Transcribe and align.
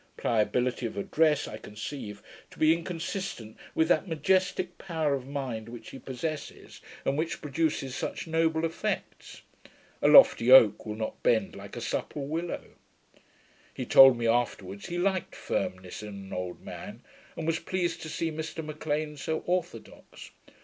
Pliability 0.17 0.87
of 0.87 0.97
address 0.97 1.47
I 1.47 1.57
conceive 1.57 2.23
to 2.49 2.57
be 2.57 2.73
inconsistent 2.73 3.55
with 3.75 3.87
that 3.89 4.07
majestick 4.07 4.79
power 4.79 5.13
of 5.13 5.27
mind 5.27 5.69
which 5.69 5.91
he 5.91 5.99
possesses, 5.99 6.81
and 7.05 7.19
which 7.19 7.39
produces 7.39 7.93
such 7.95 8.25
noble 8.25 8.65
effects. 8.65 9.43
A 10.01 10.07
lofty 10.07 10.51
oak 10.51 10.87
will 10.87 10.95
not 10.95 11.21
bend 11.21 11.55
like 11.55 11.75
a 11.75 11.81
supple 11.81 12.25
willow. 12.25 12.71
He 13.71 13.85
told 13.85 14.17
me 14.17 14.25
afterwards, 14.25 14.87
he 14.87 14.97
liked 14.97 15.35
firmness 15.35 16.01
in 16.01 16.15
an 16.15 16.33
old 16.33 16.61
man, 16.61 17.03
and 17.37 17.45
was 17.45 17.59
pleased 17.59 18.01
to 18.01 18.09
see 18.09 18.31
Mr 18.31 18.65
M'Lean 18.65 19.17
so 19.17 19.43
orthodox. 19.45 20.31